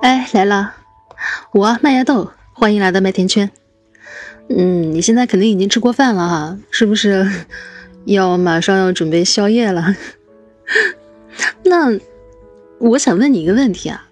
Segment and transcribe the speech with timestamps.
[0.00, 0.74] 哎，来了，
[1.50, 3.50] 我麦芽豆，欢迎来到麦田圈。
[4.48, 7.26] 嗯，你现在肯定已经吃过饭了哈，是不是
[8.04, 9.96] 要马上要准备宵夜了？
[11.64, 11.98] 那
[12.78, 14.06] 我想问你一个问题啊，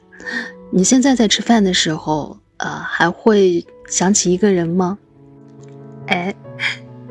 [0.72, 4.98] 你现在在吃饭的时候，呃，还会想起一个人吗？
[6.08, 6.34] 哎，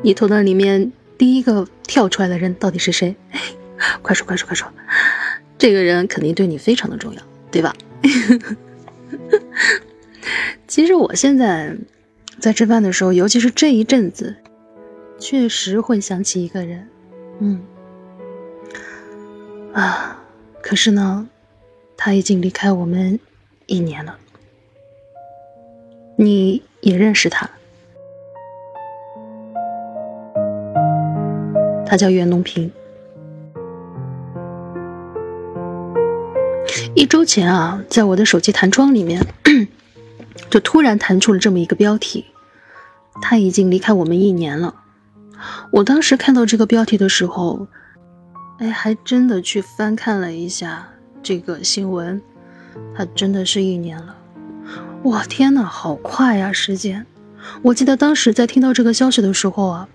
[0.02, 3.16] 你头脑里面第一个跳出来的人到底是谁？
[4.02, 4.68] 快说快说快说，
[5.58, 7.74] 这个人肯定对你非常的重要，对吧？
[10.68, 11.76] 其实我现在
[12.40, 14.36] 在吃饭的时候，尤其是这一阵子，
[15.20, 16.88] 确实会想起一个人，
[17.40, 17.62] 嗯，
[19.74, 20.20] 啊，
[20.62, 21.30] 可是呢，
[21.96, 23.20] 他已经离开我们
[23.68, 24.18] 一年了。
[26.18, 27.50] 你也认识他，
[31.86, 32.72] 他叫袁隆平。
[36.96, 39.22] 一周前啊，在我的手机弹窗里面，
[40.56, 42.24] 就突然弹出了这么一个标题：
[43.22, 44.74] 他已经离开我们一年了。
[45.70, 47.68] 我当时看到这个标题的时候，
[48.60, 50.88] 哎，还真的去翻看了一下
[51.22, 52.22] 这个新闻，
[52.96, 54.16] 他真的是一年了。
[55.04, 57.06] 哇，天呐，好快呀，时间！
[57.62, 59.90] 我记得当时在听到这个消息的时候啊，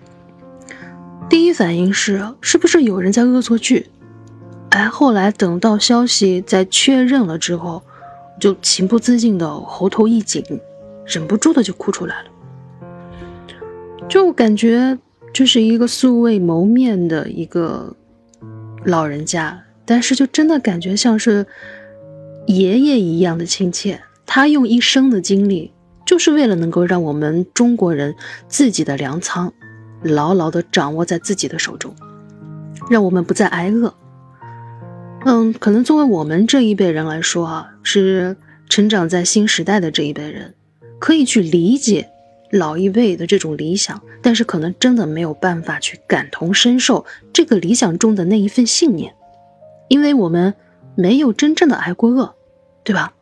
[1.27, 3.89] 第一反应是，是不是有人在恶作剧？
[4.69, 7.81] 哎，后来等到消息在确认了之后，
[8.41, 10.43] 就情不自禁的喉头一紧，
[11.05, 12.29] 忍不住的就哭出来了。
[14.09, 14.97] 就感觉
[15.31, 17.95] 这是一个素未谋面的一个
[18.83, 21.45] 老人家，但是就真的感觉像是
[22.47, 24.01] 爷爷一样的亲切。
[24.25, 25.71] 他用一生的经历，
[26.03, 28.15] 就是为了能够让我们中国人
[28.47, 29.53] 自己的粮仓
[30.01, 31.93] 牢牢的掌握在自己的手中，
[32.89, 33.93] 让我们不再挨饿。
[35.25, 38.35] 嗯，可能作为我们这一辈人来说啊，是
[38.69, 40.53] 成长在新时代的这一辈人，
[40.99, 42.09] 可以去理解
[42.51, 49.13] 老一辈的这种理想，但是可能真的没有办法去感同身受这个理想中的那一份信念，
[49.87, 50.53] 因为我们
[50.95, 52.35] 没有真正的挨过饿，
[52.83, 53.13] 对吧？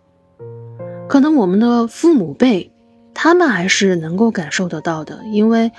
[1.07, 2.71] 可能我们的父母辈，
[3.13, 5.71] 他们还是能够感受得到的，因为。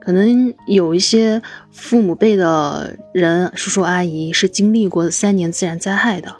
[0.00, 6.34] 可能有一些父母辈的人，叔叔阿姨是经历过三年自然灾害的，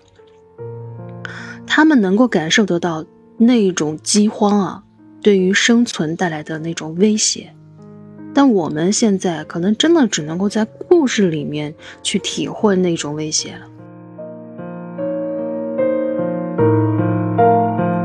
[1.68, 3.04] 他们能够感受得到
[3.36, 4.82] 那种饥荒啊，
[5.22, 7.54] 对于生存带来的那种威胁。
[8.34, 13.66] 但我们现在可能真的只能够在故事里面去体会那种威胁了。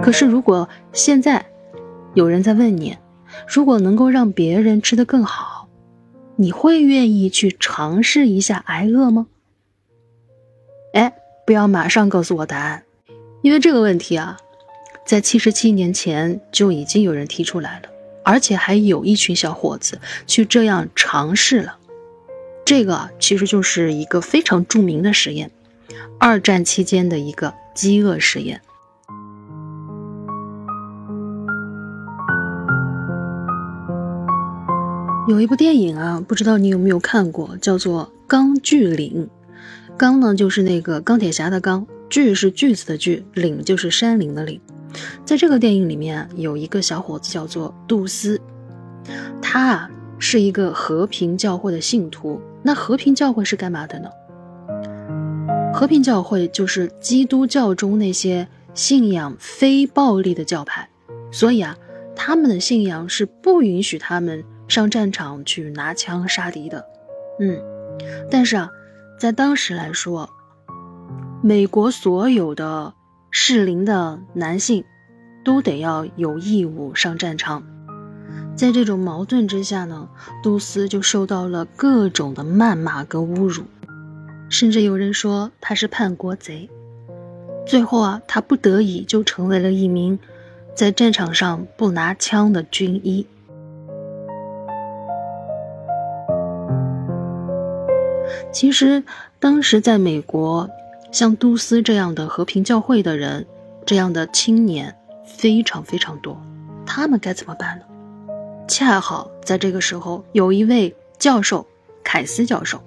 [0.02, 1.46] 可是，如果现在
[2.14, 2.98] 有人在问你，
[3.48, 5.68] 如果能够让别人吃得更好，
[6.36, 9.28] 你会愿意去尝试一下挨饿吗？
[10.94, 11.14] 哎，
[11.46, 12.83] 不要马上告诉我答案，
[13.44, 14.38] 因为这个问题啊，
[15.06, 17.90] 在七十七年前就已经有人提出来了，
[18.24, 21.76] 而且还有一群小伙子去这样尝试了。
[22.66, 25.52] 这个其实就是一个非常著名的实验，
[26.18, 28.62] 二战期间的一个饥饿实验。
[35.28, 39.30] 有一部电影啊，不知道你有没有看过，叫做《钢锯岭》。
[39.98, 44.62] 钢呢，就是那个钢铁侠的钢；锯是锯子的锯；岭就是山岭的岭。
[45.26, 48.40] 在这个电影里面，有一个小伙子叫做杜斯，
[49.42, 52.40] 他啊是一个和平教会的信徒。
[52.62, 54.12] 那和平教会是干嘛的呢？
[55.74, 60.88] 和平教会就是基督教中那些信仰非暴力的教派，
[61.32, 61.76] 所以啊，
[62.16, 64.44] 他们的信仰是不允许他们。
[64.68, 66.86] 上战场去拿枪杀敌的，
[67.40, 67.60] 嗯，
[68.30, 68.70] 但是啊，
[69.20, 70.30] 在当时来说，
[71.46, 72.94] 美国所有的
[73.30, 74.86] 适龄的男性
[75.44, 77.64] 都得要有义务上战场。
[78.56, 80.08] 在这种矛盾之下呢，
[80.42, 83.64] 杜斯就受到了各种的谩骂跟侮辱，
[84.48, 86.70] 甚至有人说他是叛国贼。
[87.68, 90.18] 最后啊，他不得已就成为了一名
[90.74, 93.28] 在战场上不拿枪的军医。
[98.54, 99.04] 其实，
[99.42, 100.70] 当时在美国，
[101.14, 103.46] 像杜斯这样的和平教会的人，
[103.86, 106.42] 这样的青年非常非常多。
[106.88, 107.86] 他们该怎么办呢？
[108.68, 111.68] 恰好在这个时候，有一位教授
[112.04, 112.82] 凯斯教授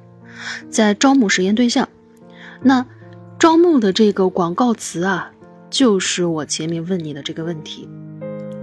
[0.69, 1.89] 在招募实验对象。
[2.63, 2.85] 那
[3.39, 5.31] 招募的这个广告词啊，
[5.71, 7.89] 就是我前面问你的这个问题：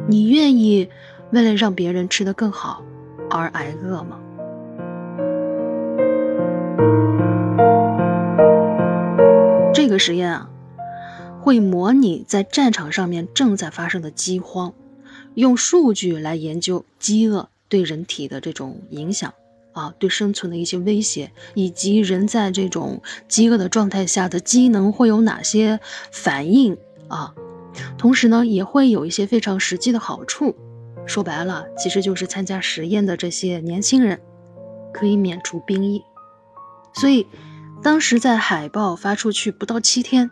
[0.09, 0.89] 你愿意
[1.31, 2.83] 为了让别人吃得更好
[3.29, 4.19] 而挨饿吗？
[9.83, 10.49] 这个实验啊，
[11.41, 14.73] 会模拟在战场上面正在发生的饥荒，
[15.33, 19.33] 用数据来研究饥饿对人体的这种影响
[19.73, 25.81] 啊，对生存的一些威胁，以及人在这种饥饿的状态下的机能会有哪些
[26.13, 26.77] 反应
[27.09, 27.35] 啊。
[27.97, 30.55] 同时呢，也会有一些非常实际的好处。
[31.05, 34.21] 说白了，其实就是参加实验的这些年轻人
[34.93, 36.01] 可以免除兵役。
[36.93, 37.27] 所以，
[37.83, 40.31] 当时在海报发出去不到七天，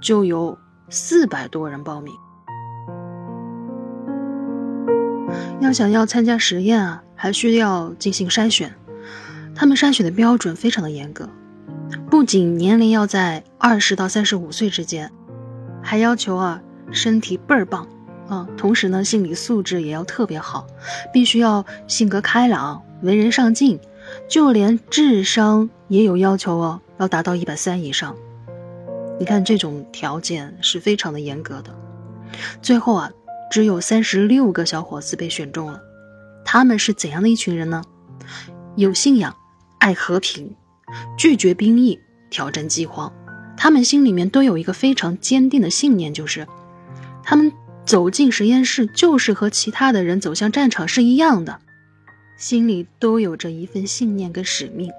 [0.00, 0.56] 就有
[0.88, 2.14] 四百多人报名。
[5.60, 8.72] 要想要参加实验啊，还需要进行筛选。
[9.56, 11.28] 他们筛选的标准非常的严格，
[12.08, 15.10] 不仅年龄要在二十到三十五岁之间，
[15.82, 16.60] 还要求啊。
[16.92, 17.88] 身体倍儿棒，
[18.28, 20.66] 啊，同时呢，心理素质也要特别好，
[21.12, 23.80] 必须要性格开朗、为人上进，
[24.28, 28.16] 就连智商也有要求哦，要达到一百三以上。
[29.18, 31.74] 你看这种条件是非常的严格的。
[32.60, 33.10] 最后啊，
[33.50, 35.80] 只有三十六个小伙子被选中了。
[36.44, 37.82] 他们是怎样的一群人呢？
[38.76, 39.34] 有信仰，
[39.78, 40.54] 爱和平，
[41.16, 41.98] 拒绝兵役，
[42.30, 43.12] 挑战饥荒。
[43.56, 46.46] 他们心里面都有一个非常坚定的信念，就是。
[47.22, 47.52] 他们
[47.86, 51.60] 走进实验室，就是和其他的人走向战场是一样的，
[52.36, 54.90] 心里都有着一份信念跟使命。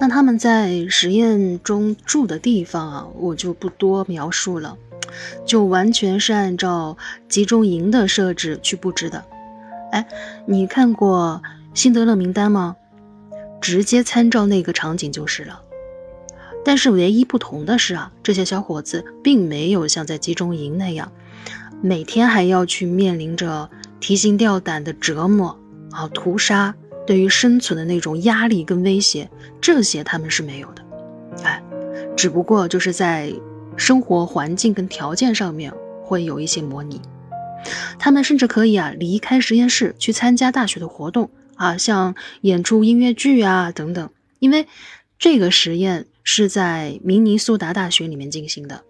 [0.00, 4.76] 那他们在实验中住的地方啊，我就不多描述了，
[5.44, 6.96] 就完全是按照
[7.28, 9.24] 集中营的设置去布置的。
[9.90, 10.06] 哎，
[10.46, 11.42] 你看过
[11.78, 12.76] 《辛德勒名单》吗？
[13.60, 15.60] 直接参照那个场景就是了，
[16.64, 21.10] 但是唯一不同的是啊，这些小伙子并没有像在集中营那样，
[21.80, 23.70] 每天还要去面临着
[24.00, 25.58] 提心吊胆的折磨
[25.90, 26.74] 啊、屠杀，
[27.06, 30.84] 对于生存的那种压力跟威胁，这些他们是没有的。
[31.44, 31.62] 哎，
[32.16, 33.32] 只不过就是在
[33.76, 35.72] 生活环境跟条件上面
[36.02, 37.00] 会有一些模拟，
[37.98, 41.30] 他们甚至可以啊离开实验室去参加大学的活动。
[41.54, 44.68] 啊，像演出音乐剧啊等等，因为
[45.18, 48.84] 这个实验是在明尼苏达大学里面进行的，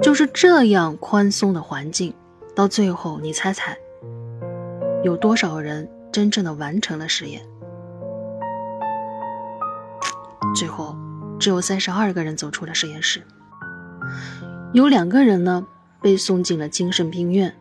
[0.00, 2.14] 就是这样宽松的环境，
[2.56, 3.76] 到最后你猜猜，
[5.04, 7.42] 有多少人真正的完成了实验？
[10.56, 10.96] 最后
[11.38, 13.22] 只有三十二个人走出了实验室，
[14.72, 15.66] 有两个人呢。
[16.02, 17.54] 被送进了精神病院，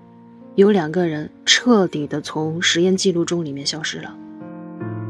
[0.60, 4.16] 有两个人彻底的从实验记录中里面消失了。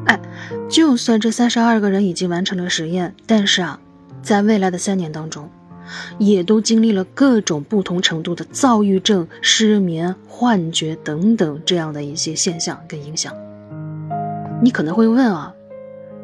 [0.06, 0.20] 哎，
[0.70, 3.80] 就算这三十二个人已经完成了实验，但是啊，
[4.22, 5.50] 在未来的三年当中，
[6.18, 13.34] 也都经历了各种不同程度的躁郁症、失眠、幻觉等等这样的一些现象跟影响。
[14.62, 15.54] 你可能会问啊，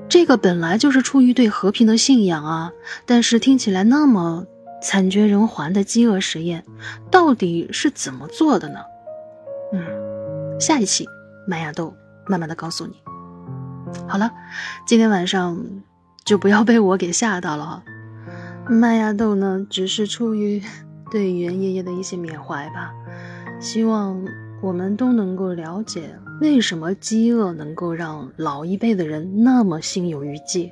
[0.08, 2.72] 这个本来就是出于对和平的信仰啊，
[3.06, 4.46] 但是听起来那么……
[4.82, 6.64] 惨绝人寰的饥饿实验
[7.10, 8.82] 到底是怎么做的呢？
[10.60, 11.08] 下一期
[11.48, 11.94] 麦芽豆
[12.28, 12.94] 慢慢的告诉你。
[14.08, 14.32] 好了，
[14.88, 15.58] 今天晚上
[16.24, 17.84] 就不要被我给吓到了哈。
[18.68, 20.62] 麦芽豆呢，只是出于
[21.12, 22.92] 对袁爷爷的一些缅怀吧，
[23.60, 24.26] 希望
[24.62, 30.72] 我们都能够了解为什么饥饿能够让老一辈的人那么心有余悸，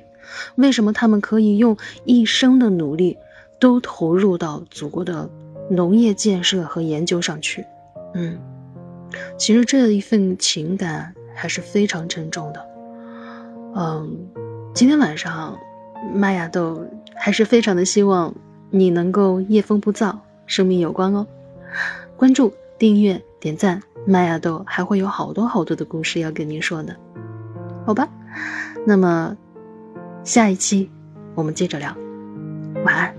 [0.56, 3.16] 为什么他们可以用一生的努力。
[3.60, 5.30] 都投入到祖国的
[5.70, 7.64] 农业建设和研究上去，
[8.12, 8.38] 嗯，
[9.36, 12.66] 其实这一份情感还是非常沉重的，
[13.76, 14.28] 嗯，
[14.74, 15.58] 今天晚上
[16.12, 18.34] 麦芽豆还是非常的希望
[18.70, 20.16] 你能够夜风不燥，
[20.46, 21.26] 生命有光哦，
[22.16, 26.94] 关注、订阅、点赞，麦芽豆还会有好多好多的故事要跟您说呢，
[27.86, 28.08] 好吧，
[28.86, 29.36] 那么
[30.24, 30.90] 下一期
[31.34, 31.96] 我们接着聊，
[32.84, 33.13] 晚安。